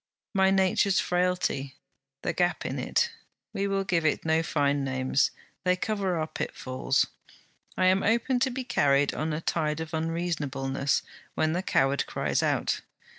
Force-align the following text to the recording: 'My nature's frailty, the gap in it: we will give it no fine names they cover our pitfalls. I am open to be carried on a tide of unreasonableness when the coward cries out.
'My 0.33 0.49
nature's 0.49 0.99
frailty, 0.99 1.75
the 2.23 2.33
gap 2.33 2.65
in 2.65 2.79
it: 2.79 3.11
we 3.53 3.67
will 3.67 3.83
give 3.83 4.03
it 4.03 4.25
no 4.25 4.41
fine 4.41 4.83
names 4.83 5.29
they 5.63 5.75
cover 5.75 6.17
our 6.17 6.25
pitfalls. 6.25 7.05
I 7.77 7.85
am 7.85 8.01
open 8.01 8.39
to 8.39 8.49
be 8.49 8.63
carried 8.63 9.13
on 9.13 9.31
a 9.31 9.41
tide 9.41 9.79
of 9.79 9.93
unreasonableness 9.93 11.03
when 11.35 11.53
the 11.53 11.61
coward 11.61 12.07
cries 12.07 12.41
out. 12.41 12.81